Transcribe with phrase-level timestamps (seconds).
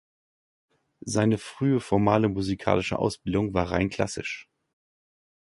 [1.05, 4.49] Seine frühe formale musikalische Ausbildung war rein klassisch.